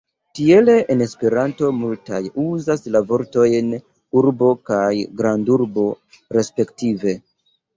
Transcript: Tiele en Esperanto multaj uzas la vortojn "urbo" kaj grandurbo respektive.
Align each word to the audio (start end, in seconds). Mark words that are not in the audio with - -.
Tiele 0.37 0.75
en 0.93 1.03
Esperanto 1.05 1.69
multaj 1.81 2.21
uzas 2.45 2.81
la 2.95 3.03
vortojn 3.13 3.69
"urbo" 4.23 4.49
kaj 4.71 4.91
grandurbo 5.21 5.87
respektive. 6.41 7.17